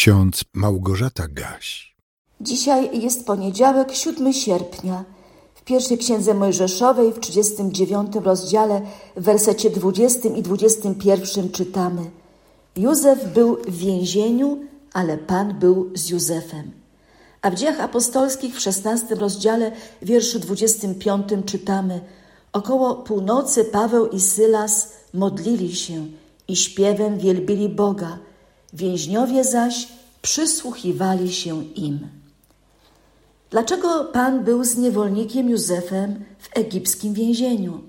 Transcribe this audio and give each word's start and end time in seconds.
ksiądz 0.00 0.44
Małgorzata 0.54 1.28
Gaś. 1.28 1.96
Dzisiaj 2.40 3.00
jest 3.00 3.26
poniedziałek, 3.26 3.92
7 3.92 4.32
sierpnia. 4.32 5.04
W 5.54 5.62
pierwszej 5.62 5.98
księdze 5.98 6.34
Mojżeszowej, 6.34 7.12
w 7.12 7.20
39 7.20 8.16
rozdziale, 8.22 8.82
w 9.16 9.22
wersecie 9.22 9.70
20 9.70 10.28
i 10.28 10.42
21 10.42 11.50
czytamy: 11.50 12.10
Józef 12.76 13.32
był 13.34 13.56
w 13.56 13.76
więzieniu, 13.76 14.58
ale 14.92 15.18
Pan 15.18 15.58
był 15.58 15.90
z 15.94 16.10
Józefem. 16.10 16.70
A 17.42 17.50
w 17.50 17.54
dziejach 17.54 17.80
apostolskich 17.80 18.54
w 18.54 18.60
16 18.60 19.14
rozdziale, 19.14 19.72
wierszu 20.02 20.38
25 20.38 21.26
czytamy: 21.46 22.00
Około 22.52 22.94
północy 22.94 23.64
Paweł 23.64 24.06
i 24.06 24.20
Sylas 24.20 24.92
modlili 25.14 25.76
się 25.76 26.06
i 26.48 26.56
śpiewem 26.56 27.18
wielbili 27.18 27.68
Boga 27.68 28.18
Więźniowie 28.72 29.44
zaś 29.44 29.88
przysłuchiwali 30.22 31.32
się 31.32 31.64
im. 31.64 32.08
Dlaczego 33.50 34.04
Pan 34.04 34.44
był 34.44 34.64
z 34.64 34.76
niewolnikiem 34.76 35.50
Józefem 35.50 36.24
w 36.38 36.48
egipskim 36.58 37.14
więzieniu? 37.14 37.80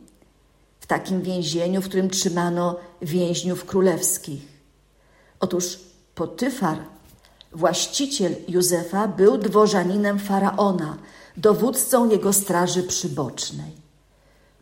W 0.80 0.88
takim 0.88 1.22
więzieniu, 1.22 1.82
w 1.82 1.86
którym 1.86 2.10
trzymano 2.10 2.76
więźniów 3.02 3.66
królewskich. 3.66 4.42
Otóż 5.40 5.80
Potyfar, 6.16 6.78
właściciel 7.52 8.36
Józefa, 8.48 9.08
był 9.08 9.38
dworzaninem 9.38 10.20
faraona, 10.20 10.98
dowódcą 11.38 12.10
jego 12.10 12.34
straży 12.34 12.84
przybocznej. 12.84 13.72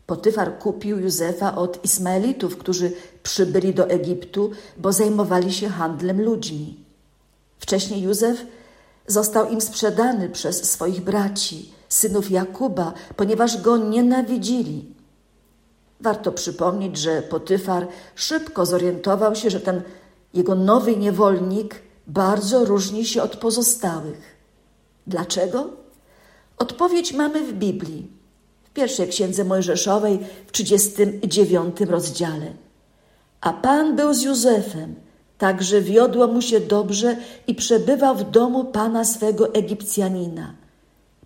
Potyfar 0.06 0.58
kupił 0.58 0.98
Józefa 0.98 1.56
od 1.56 1.84
Ismaelitów, 1.84 2.56
którzy 2.56 2.92
przybyli 3.22 3.74
do 3.74 3.88
Egiptu, 3.88 4.50
bo 4.76 4.92
zajmowali 4.92 5.52
się 5.52 5.68
handlem 5.68 6.22
ludźmi. 6.22 6.84
Wcześniej 7.58 8.02
Józef 8.02 8.46
został 9.06 9.48
im 9.48 9.60
sprzedany 9.60 10.28
przez 10.28 10.70
swoich 10.70 11.00
braci, 11.00 11.72
synów 11.88 12.30
Jakuba, 12.30 12.92
ponieważ 13.16 13.62
go 13.62 13.76
nienawidzili. 13.76 14.94
Warto 16.00 16.32
przypomnieć, 16.32 16.96
że 16.96 17.22
Potyfar 17.22 17.86
szybko 18.14 18.66
zorientował 18.66 19.34
się, 19.34 19.50
że 19.50 19.60
ten 19.60 19.82
jego 20.34 20.54
nowy 20.54 20.96
niewolnik 20.96 21.74
bardzo 22.06 22.64
różni 22.64 23.04
się 23.04 23.22
od 23.22 23.36
pozostałych. 23.36 24.36
Dlaczego? 25.06 25.70
Odpowiedź 26.58 27.12
mamy 27.12 27.46
w 27.46 27.52
Biblii 27.52 28.06
w 28.64 28.70
pierwszej 28.70 29.08
księdze 29.08 29.44
Mojżeszowej 29.44 30.18
w 30.46 30.52
39 30.52 31.80
rozdziale. 31.80 32.52
A 33.40 33.52
Pan 33.52 33.96
był 33.96 34.14
z 34.14 34.22
Józefem, 34.22 34.94
także 35.38 35.80
wiodło 35.80 36.26
mu 36.26 36.42
się 36.42 36.60
dobrze 36.60 37.16
i 37.46 37.54
przebywał 37.54 38.14
w 38.16 38.30
domu 38.30 38.64
Pana 38.64 39.04
swego 39.04 39.54
Egipcjanina. 39.54 40.54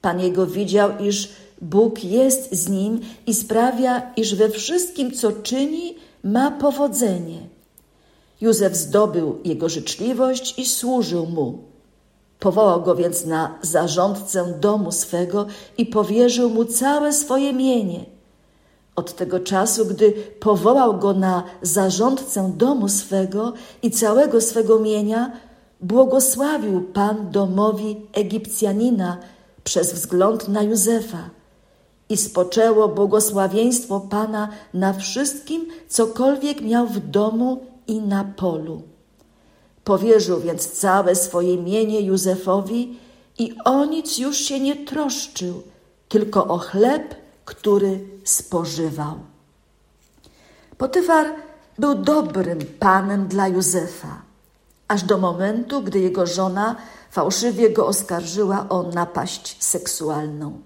Pan 0.01 0.21
jego 0.21 0.47
widział, 0.47 0.91
iż 1.01 1.29
Bóg 1.63 2.05
jest 2.05 2.55
z 2.55 2.69
nim 2.69 3.01
i 3.27 3.35
sprawia, 3.35 4.13
iż 4.17 4.35
we 4.35 4.49
wszystkim, 4.49 5.13
co 5.13 5.33
czyni, 5.33 5.95
ma 6.25 6.51
powodzenie. 6.51 7.41
Józef 8.41 8.77
zdobył 8.77 9.39
jego 9.45 9.69
życzliwość 9.69 10.59
i 10.59 10.67
służył 10.67 11.27
mu. 11.27 11.59
Powołał 12.41 12.83
go 12.83 12.95
więc 12.95 13.25
na 13.25 13.59
zarządcę 13.63 14.55
domu 14.61 14.93
swego 14.93 15.47
i 15.79 15.87
powierzył 15.87 16.51
mu 16.51 16.65
całe 16.65 17.13
swoje 17.13 17.53
mienie. 17.53 18.14
Od 18.97 19.15
tego 19.15 19.41
czasu, 19.41 19.87
gdy 19.87 20.13
powołał 20.41 20.99
go 20.99 21.15
na 21.15 21.43
zarządcę 21.63 22.53
domu 22.57 22.89
swego 22.89 23.53
i 23.83 23.91
całego 23.91 24.41
swego 24.41 24.81
mienia, 24.81 25.33
błogosławił 25.81 26.83
Pan 26.83 27.31
domowi 27.31 27.97
Egipcjanina 28.13 29.19
przez 29.65 29.93
wzgląd 29.93 30.49
na 30.49 30.63
Józefa. 30.63 31.31
I 32.09 32.17
spoczęło 32.17 32.89
błogosławieństwo 32.89 34.01
Pana 34.01 34.49
na 34.75 34.93
wszystkim, 34.93 35.67
cokolwiek 35.89 36.61
miał 36.61 36.87
w 36.87 36.99
domu 36.99 37.61
i 37.87 38.01
na 38.01 38.25
polu. 38.25 38.83
Powierzył 39.85 40.41
więc 40.41 40.71
całe 40.71 41.15
swoje 41.15 41.63
mienie 41.63 42.01
Józefowi 42.01 42.99
i 43.39 43.55
o 43.65 43.85
nic 43.85 44.19
już 44.19 44.37
się 44.37 44.61
nie 44.61 44.77
troszczył, 44.77 45.63
tylko 46.09 46.47
o 46.47 46.59
chleb, 46.59 47.15
który 47.45 48.01
spożywał. 48.25 49.19
Potyfar 50.79 51.27
był 51.79 51.95
dobrym 51.95 52.59
panem 52.79 53.27
dla 53.27 53.49
Józefa, 53.49 54.23
aż 54.89 55.03
do 55.03 55.19
momentu, 55.19 55.83
gdy 55.83 56.01
jego 56.01 56.27
żona 56.27 56.77
fałszywie 57.11 57.71
go 57.71 57.87
oskarżyła 57.87 58.69
o 58.69 58.83
napaść 58.83 59.65
seksualną. 59.65 60.61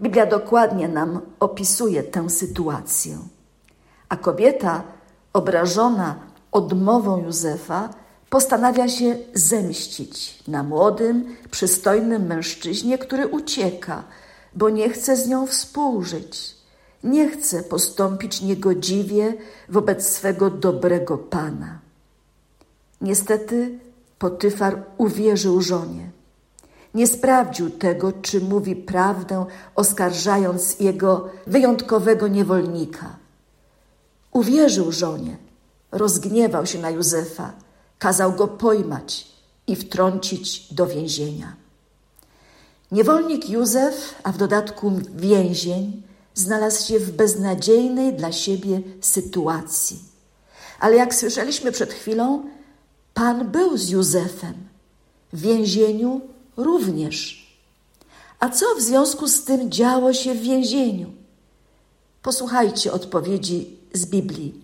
Biblia 0.00 0.26
dokładnie 0.26 0.88
nam 0.88 1.20
opisuje 1.40 2.02
tę 2.02 2.30
sytuację. 2.30 3.18
A 4.08 4.16
kobieta, 4.16 4.82
obrażona 5.32 6.14
odmową 6.52 7.24
Józefa, 7.24 7.88
postanawia 8.30 8.88
się 8.88 9.18
zemścić 9.34 10.44
na 10.48 10.62
młodym, 10.62 11.36
przystojnym 11.50 12.26
mężczyźnie, 12.26 12.98
który 12.98 13.26
ucieka, 13.26 14.02
bo 14.54 14.70
nie 14.70 14.88
chce 14.90 15.16
z 15.16 15.28
nią 15.28 15.46
współżyć. 15.46 16.56
Nie 17.04 17.30
chce 17.30 17.62
postąpić 17.62 18.40
niegodziwie 18.40 19.34
wobec 19.68 20.08
swego 20.08 20.50
dobrego 20.50 21.18
pana. 21.18 21.78
Niestety 23.00 23.78
Potyfar 24.18 24.82
uwierzył 24.96 25.60
żonie. 25.60 26.10
Nie 26.94 27.06
sprawdził 27.06 27.70
tego, 27.70 28.12
czy 28.12 28.40
mówi 28.40 28.76
prawdę, 28.76 29.46
oskarżając 29.74 30.80
jego 30.80 31.28
wyjątkowego 31.46 32.28
niewolnika. 32.28 33.16
Uwierzył 34.32 34.92
żonie, 34.92 35.36
rozgniewał 35.92 36.66
się 36.66 36.78
na 36.78 36.90
Józefa 36.90 37.52
kazał 37.98 38.32
go 38.32 38.48
pojmać 38.48 39.28
i 39.66 39.76
wtrącić 39.76 40.74
do 40.74 40.86
więzienia. 40.86 41.56
Niewolnik 42.92 43.50
Józef, 43.50 44.14
a 44.22 44.32
w 44.32 44.36
dodatku 44.36 44.92
więzień, 45.16 46.02
znalazł 46.34 46.86
się 46.86 46.98
w 46.98 47.10
beznadziejnej 47.10 48.12
dla 48.12 48.32
siebie 48.32 48.80
sytuacji. 49.00 49.98
Ale 50.80 50.96
jak 50.96 51.14
słyszeliśmy 51.14 51.72
przed 51.72 51.92
chwilą, 51.92 52.42
Pan 53.14 53.50
był 53.50 53.76
z 53.76 53.88
Józefem, 53.88 54.54
w 55.32 55.40
więzieniu 55.40 56.20
również. 56.56 57.48
A 58.40 58.48
co 58.48 58.74
w 58.74 58.82
związku 58.82 59.28
z 59.28 59.44
tym 59.44 59.70
działo 59.70 60.12
się 60.12 60.34
w 60.34 60.42
więzieniu? 60.42 61.12
Posłuchajcie 62.22 62.92
odpowiedzi 62.92 63.76
z 63.94 64.06
Biblii. 64.06 64.54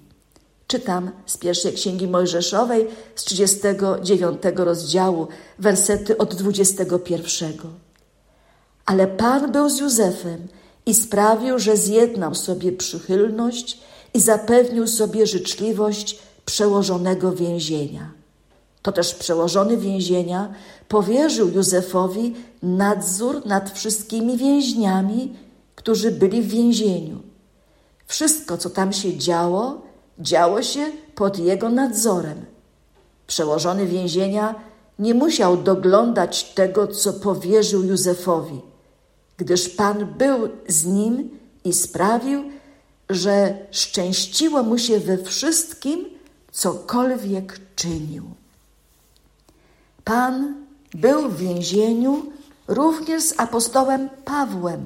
Czytam 0.66 1.10
z 1.26 1.36
pierwszej 1.36 1.72
księgi 1.72 2.08
Mojżeszowej 2.08 2.86
z 3.14 3.24
39 3.24 4.42
rozdziału, 4.56 5.28
wersety 5.58 6.18
od 6.18 6.34
21. 6.34 7.83
Ale 8.86 9.06
Pan 9.06 9.52
był 9.52 9.68
z 9.68 9.78
Józefem 9.78 10.48
i 10.86 10.94
sprawił, 10.94 11.58
że 11.58 11.76
zjednał 11.76 12.34
sobie 12.34 12.72
przychylność 12.72 13.80
i 14.14 14.20
zapewnił 14.20 14.86
sobie 14.86 15.26
życzliwość 15.26 16.18
przełożonego 16.46 17.32
więzienia. 17.32 18.10
To 18.82 18.92
też 18.92 19.14
przełożony 19.14 19.76
więzienia 19.76 20.52
powierzył 20.88 21.48
Józefowi 21.48 22.34
nadzór 22.62 23.46
nad 23.46 23.70
wszystkimi 23.70 24.36
więźniami, 24.36 25.36
którzy 25.74 26.10
byli 26.10 26.42
w 26.42 26.48
więzieniu. 26.48 27.18
Wszystko, 28.06 28.58
co 28.58 28.70
tam 28.70 28.92
się 28.92 29.16
działo, 29.16 29.82
działo 30.18 30.62
się 30.62 30.92
pod 31.14 31.38
jego 31.38 31.68
nadzorem. 31.68 32.44
Przełożony 33.26 33.86
więzienia 33.86 34.54
nie 34.98 35.14
musiał 35.14 35.56
doglądać 35.56 36.44
tego, 36.44 36.86
co 36.86 37.12
powierzył 37.12 37.84
Józefowi, 37.84 38.60
gdyż 39.36 39.68
Pan 39.68 40.06
był 40.18 40.48
z 40.68 40.84
nim 40.84 41.38
i 41.64 41.72
sprawił, 41.72 42.44
że 43.10 43.58
szczęściło 43.70 44.62
mu 44.62 44.78
się 44.78 45.00
we 45.00 45.18
wszystkim, 45.18 46.04
cokolwiek 46.52 47.60
czynił. 47.76 48.24
Pan 50.04 50.54
był 50.94 51.28
w 51.30 51.36
więzieniu 51.36 52.22
również 52.68 53.22
z 53.22 53.34
apostołem 53.40 54.08
Pawłem 54.24 54.84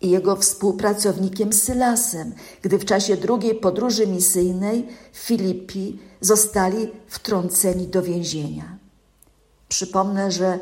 i 0.00 0.10
jego 0.10 0.36
współpracownikiem 0.36 1.52
Sylasem, 1.52 2.34
gdy 2.62 2.78
w 2.78 2.84
czasie 2.84 3.16
drugiej 3.16 3.54
podróży 3.54 4.06
misyjnej 4.06 4.88
w 5.12 5.18
Filipi 5.18 5.98
zostali 6.20 6.90
wtrąceni 7.08 7.86
do 7.86 8.02
więzienia. 8.02 8.78
Przypomnę, 9.68 10.32
że 10.32 10.58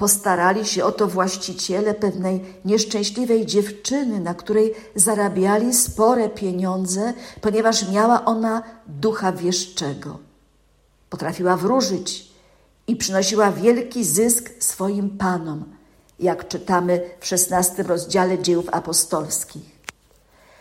postarali 0.00 0.66
się 0.66 0.84
o 0.84 0.92
to 0.92 1.06
właściciele 1.06 1.94
pewnej 1.94 2.44
nieszczęśliwej 2.64 3.46
dziewczyny, 3.46 4.20
na 4.20 4.34
której 4.34 4.74
zarabiali 4.94 5.74
spore 5.74 6.28
pieniądze, 6.28 7.12
ponieważ 7.40 7.88
miała 7.88 8.24
ona 8.24 8.62
ducha 8.86 9.32
wieszczego. 9.32 10.18
Potrafiła 11.10 11.56
wróżyć 11.56 12.32
i 12.86 12.96
przynosiła 12.96 13.52
wielki 13.52 14.04
zysk 14.04 14.50
swoim 14.58 15.10
panom, 15.18 15.64
jak 16.18 16.48
czytamy 16.48 17.00
w 17.20 17.26
szesnastym 17.26 17.86
rozdziale 17.86 18.38
dziejów 18.38 18.68
apostolskich. 18.72 19.80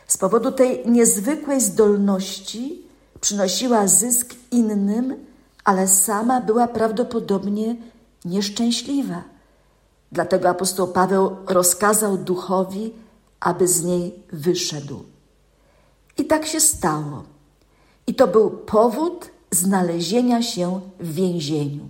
Z 0.08 0.18
powodu 0.18 0.52
tej 0.52 0.88
niezwykłej 0.88 1.62
zdolności 1.62 2.82
przynosiła 3.22 3.88
zysk 3.88 4.34
innym, 4.52 5.26
ale 5.64 5.88
sama 5.88 6.42
była 6.42 6.68
prawdopodobnie 6.68 7.76
nieszczęśliwa. 8.26 9.24
Dlatego 10.12 10.50
apostoł 10.50 10.88
Paweł 10.88 11.36
rozkazał 11.48 12.18
duchowi, 12.18 12.94
aby 13.40 13.68
z 13.68 13.84
niej 13.84 14.24
wyszedł. 14.34 15.04
I 16.18 16.26
tak 16.26 16.46
się 16.46 16.60
stało. 16.60 17.24
I 18.08 18.16
to 18.16 18.28
był 18.28 18.50
powód 18.50 19.30
znalezienia 19.52 20.42
się 20.42 20.80
w 21.00 21.14
więzieniu. 21.14 21.88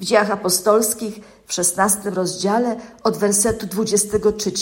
W 0.00 0.04
dziejach 0.04 0.30
apostolskich 0.30 1.20
w 1.46 1.52
szesnastym 1.52 2.14
rozdziale 2.14 2.76
od 3.02 3.16
wersetu 3.16 3.66
23 3.66 4.52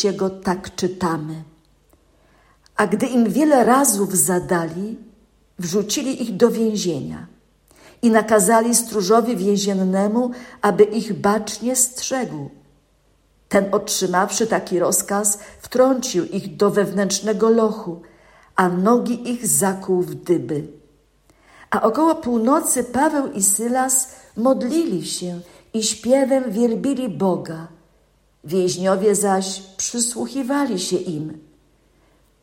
tak 0.43 0.75
czytamy. 0.75 1.43
A 2.77 2.87
gdy 2.87 3.07
im 3.07 3.31
wiele 3.33 3.65
razów 3.65 4.17
zadali, 4.17 4.99
wrzucili 5.59 6.23
ich 6.23 6.37
do 6.37 6.51
więzienia 6.51 7.27
i 8.03 8.11
nakazali 8.11 8.75
stróżowi 8.75 9.37
więziennemu, 9.37 10.31
aby 10.63 10.85
ich 10.85 11.21
bacznie 11.21 11.77
strzegł. 11.77 12.51
Ten 13.49 13.75
otrzymawszy 13.75 14.47
taki 14.47 14.79
rozkaz, 14.79 15.39
wtrącił 15.61 16.25
ich 16.25 16.57
do 16.57 16.71
wewnętrznego 16.71 17.51
lochu, 17.51 18.03
a 18.57 18.69
nogi 18.69 19.31
ich 19.31 19.47
zakuł 19.47 20.03
w 20.03 20.15
dyby. 20.15 20.67
A 21.71 21.83
około 21.83 22.15
północy 22.15 22.85
Paweł 22.85 23.33
i 23.33 23.43
Sylas 23.43 24.09
modlili 24.37 25.07
się 25.07 25.41
i 25.75 25.83
śpiewem 25.83 26.53
wielbili 26.53 27.09
Boga. 27.09 27.69
Więźniowie 28.45 29.15
zaś 29.15 29.63
przysłuchiwali 29.77 30.81
się 30.81 30.97
im. 30.97 31.52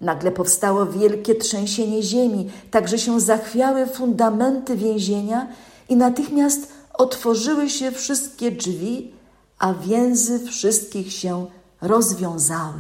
Nagle 0.01 0.31
powstało 0.31 0.85
wielkie 0.85 1.35
trzęsienie 1.35 2.03
ziemi, 2.03 2.49
tak 2.71 2.87
że 2.87 2.99
się 2.99 3.19
zachwiały 3.19 3.87
fundamenty 3.87 4.75
więzienia 4.75 5.47
i 5.89 5.95
natychmiast 5.95 6.73
otworzyły 6.93 7.69
się 7.69 7.91
wszystkie 7.91 8.51
drzwi, 8.51 9.13
a 9.59 9.73
więzy 9.73 10.47
wszystkich 10.47 11.13
się 11.13 11.45
rozwiązały. 11.81 12.79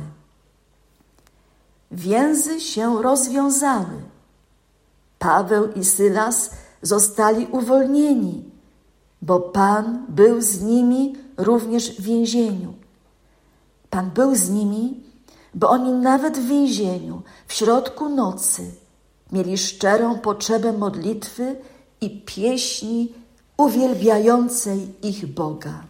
Więzy 1.91 2.61
się 2.61 3.01
rozwiązały. 3.01 4.01
Paweł 5.19 5.71
i 5.73 5.85
Sylas 5.85 6.51
zostali 6.81 7.47
uwolnieni, 7.51 8.43
bo 9.21 9.39
Pan 9.39 10.05
był 10.09 10.41
z 10.41 10.61
nimi 10.61 11.15
również 11.37 11.91
w 11.91 12.01
więzieniu. 12.01 12.73
Pan 13.89 14.09
był 14.09 14.35
z 14.35 14.49
nimi, 14.49 15.03
bo 15.53 15.69
oni 15.69 15.91
nawet 15.91 16.37
w 16.37 16.47
więzieniu, 16.47 17.21
w 17.47 17.53
środku 17.53 18.09
nocy, 18.09 18.71
mieli 19.31 19.57
szczerą 19.57 20.19
potrzebę 20.19 20.73
modlitwy 20.73 21.55
i 22.01 22.21
pieśni 22.21 23.13
uwielbiającej 23.57 24.93
ich 25.01 25.27
Boga. 25.27 25.83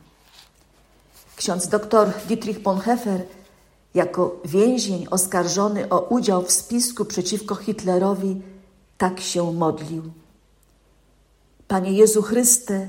Ksiądz 1.35 1.67
doktor 1.67 2.13
Dietrich 2.27 2.59
Bonhoeffer, 2.59 3.25
jako 3.94 4.35
więzień 4.45 5.07
oskarżony 5.11 5.89
o 5.89 6.00
udział 6.00 6.44
w 6.44 6.51
spisku 6.51 7.06
przeciwko 7.06 7.56
Hitlerowi, 7.56 8.41
tak 8.97 9.19
się 9.19 9.53
modlił. 9.53 10.03
Panie 11.67 11.91
Jezu 11.91 12.21
Chryste, 12.21 12.88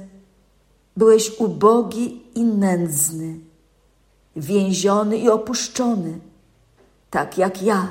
byłeś 0.96 1.38
ubogi 1.38 2.22
i 2.34 2.44
nędzny, 2.44 3.38
więziony 4.36 5.18
i 5.18 5.28
opuszczony, 5.28 6.18
tak 7.10 7.38
jak 7.38 7.62
ja. 7.62 7.88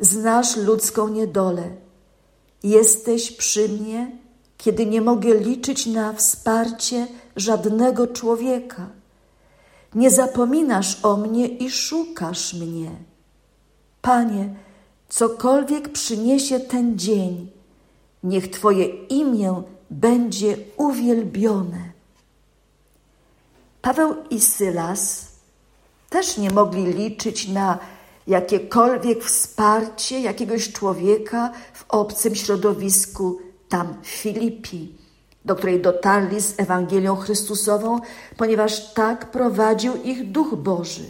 Znasz 0.00 0.56
ludzką 0.56 1.08
niedolę. 1.08 1.70
Jesteś 2.62 3.32
przy 3.32 3.68
mnie, 3.68 4.10
kiedy 4.58 4.86
nie 4.86 5.00
mogę 5.00 5.34
liczyć 5.34 5.86
na 5.86 6.12
wsparcie 6.12 7.06
żadnego 7.36 8.06
człowieka. 8.06 8.86
Nie 9.94 10.10
zapominasz 10.10 11.04
o 11.04 11.16
mnie 11.16 11.48
i 11.48 11.70
szukasz 11.70 12.54
mnie. 12.54 12.90
Panie, 14.02 14.54
cokolwiek 15.08 15.88
przyniesie 15.88 16.60
ten 16.60 16.98
dzień, 16.98 17.50
niech 18.22 18.50
Twoje 18.50 18.84
imię 19.06 19.62
będzie 19.90 20.56
uwielbione. 20.76 21.92
Paweł 23.82 24.14
i 24.30 24.40
Sylas 24.40 25.28
też 26.10 26.38
nie 26.38 26.50
mogli 26.50 26.84
liczyć 26.84 27.48
na 27.48 27.78
jakiekolwiek 28.26 29.24
wsparcie 29.24 30.20
jakiegoś 30.20 30.72
człowieka 30.72 31.52
w 31.72 31.84
obcym 31.88 32.34
środowisku 32.34 33.38
tam 33.68 33.94
w 34.02 34.06
Filipi, 34.06 34.94
do 35.44 35.56
której 35.56 35.80
dotarli 35.80 36.40
z 36.40 36.54
Ewangelią 36.60 37.16
Chrystusową, 37.16 38.00
ponieważ 38.36 38.92
tak 38.94 39.30
prowadził 39.30 40.02
ich 40.02 40.30
Duch 40.32 40.54
Boży. 40.54 41.04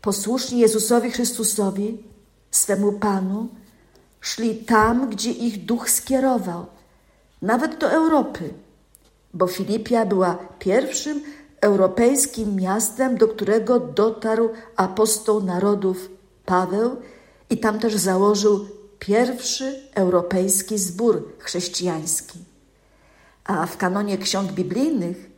Posłuszni 0.00 0.60
Jezusowi 0.60 1.10
Chrystusowi, 1.10 2.02
swemu 2.50 2.92
Panu, 2.92 3.48
szli 4.20 4.56
tam, 4.56 5.10
gdzie 5.10 5.30
ich 5.30 5.64
Duch 5.64 5.90
skierował, 5.90 6.66
nawet 7.42 7.78
do 7.78 7.90
Europy, 7.90 8.54
bo 9.34 9.46
Filipia 9.46 10.06
była 10.06 10.38
pierwszym 10.58 11.22
europejskim 11.60 12.56
miastem, 12.56 13.16
do 13.16 13.28
którego 13.28 13.80
dotarł 13.80 14.50
apostoł 14.76 15.42
narodów 15.42 16.10
Paweł 16.44 16.96
i 17.50 17.58
tam 17.58 17.78
też 17.78 17.94
założył 17.94 18.66
pierwszy 18.98 19.82
europejski 19.94 20.78
zbór 20.78 21.28
chrześcijański. 21.38 22.38
A 23.44 23.66
w 23.66 23.76
kanonie 23.76 24.18
ksiąg 24.18 24.52
biblijnych 24.52 25.30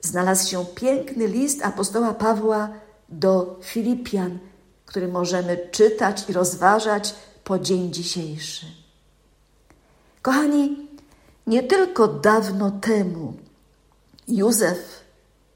znalazł 0.00 0.48
się 0.48 0.64
piękny 0.74 1.26
list 1.26 1.62
apostoła 1.64 2.14
Pawła 2.14 2.68
do 3.08 3.60
Filipian, 3.62 4.38
który 4.86 5.08
możemy 5.08 5.68
czytać 5.70 6.24
i 6.28 6.32
rozważać 6.32 7.14
po 7.44 7.58
dzień 7.58 7.92
dzisiejszy. 7.92 8.66
Kochani, 10.22 10.88
nie 11.46 11.62
tylko 11.62 12.08
dawno 12.08 12.70
temu 12.70 13.34
Józef 14.28 15.01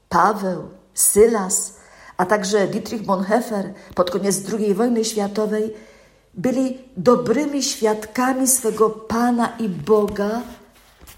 Paweł, 0.09 0.69
Sylas, 0.93 1.73
a 2.17 2.25
także 2.25 2.67
Dietrich 2.67 3.05
Bonhoeffer 3.05 3.73
pod 3.95 4.11
koniec 4.11 4.41
II 4.53 4.73
wojny 4.73 5.05
światowej 5.05 5.73
byli 6.33 6.77
dobrymi 6.97 7.63
świadkami 7.63 8.47
swego 8.47 8.89
Pana 8.89 9.57
i 9.59 9.69
Boga 9.69 10.41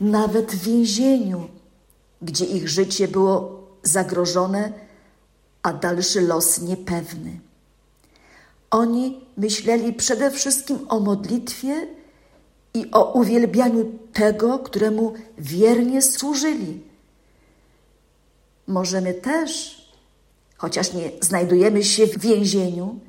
nawet 0.01 0.51
w 0.51 0.63
więzieniu, 0.63 1.47
gdzie 2.21 2.45
ich 2.45 2.69
życie 2.69 3.07
było 3.07 3.67
zagrożone, 3.83 4.73
a 5.63 5.73
dalszy 5.73 6.21
los 6.21 6.61
niepewny. 6.61 7.39
Oni 8.71 9.25
myśleli 9.37 9.93
przede 9.93 10.31
wszystkim 10.31 10.79
o 10.89 10.99
modlitwie 10.99 11.87
i 12.73 12.91
o 12.91 13.11
uwielbianiu 13.13 13.91
tego, 14.13 14.59
któremu 14.59 15.13
wiernie 15.37 16.01
służyli 16.01 16.88
możemy 18.69 19.13
też, 19.13 19.81
chociaż 20.57 20.93
nie 20.93 21.11
znajdujemy 21.21 21.83
się 21.83 22.07
w 22.07 22.19
więzieniu, 22.19 22.99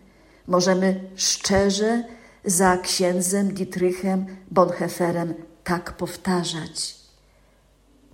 możemy 0.46 1.10
szczerze 1.16 2.04
za 2.44 2.76
księdzem 2.76 3.54
Dietrichem 3.54 4.26
Bonhoefferem 4.50 5.34
tak 5.64 5.96
powtarzać. 5.96 6.96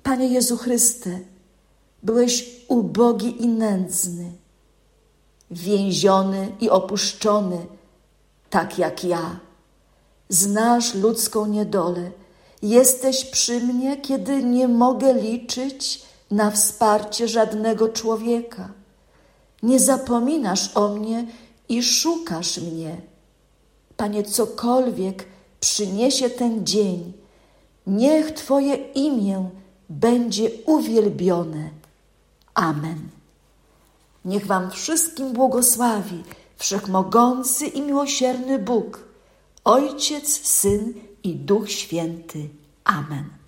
Panie 0.03 0.29
Jezu 0.29 0.57
Chryste, 0.57 1.19
byłeś 2.03 2.51
ubogi 2.69 3.43
i 3.43 3.49
nędzny, 3.49 4.33
więziony 5.51 6.53
i 6.61 6.71
opuszczony, 6.71 7.67
tak 8.51 8.79
jak 8.79 9.05
ja. 9.05 9.41
Znasz 10.29 10.95
ludzką 10.95 11.47
niedolę. 11.47 12.11
Jesteś 12.63 13.25
przy 13.25 13.61
mnie, 13.61 13.97
kiedy 13.97 14.43
nie 14.43 14.69
mogę 14.69 15.15
liczyć 15.15 16.07
na 16.31 16.51
wsparcie 16.51 17.29
żadnego 17.29 17.89
człowieka. 17.89 18.69
Nie 19.63 19.81
zapominasz 19.81 20.77
o 20.77 20.89
mnie 20.89 21.27
i 21.69 21.83
szukasz 21.83 22.59
mnie. 22.59 22.97
Panie, 23.97 24.23
cokolwiek 24.23 25.27
przyniesie 25.61 26.31
ten 26.31 26.67
dzień, 26.67 27.13
niech 27.87 28.33
Twoje 28.33 28.75
imię 28.75 29.51
będzie 29.89 30.51
uwielbione. 30.67 31.71
Amen. 32.55 33.09
Niech 34.25 34.47
Wam 34.47 34.71
wszystkim 34.71 35.33
błogosławi 35.33 36.25
Wszechmogący 36.57 37.67
i 37.67 37.83
miłosierny 37.83 38.59
Bóg, 38.59 39.09
Ojciec, 39.65 40.47
Syn 40.47 40.95
i 41.23 41.35
Duch 41.35 41.71
Święty. 41.71 42.49
Amen. 42.85 43.37